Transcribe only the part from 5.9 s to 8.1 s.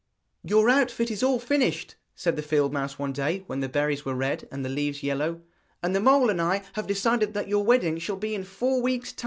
the mole and I have decided that your wedding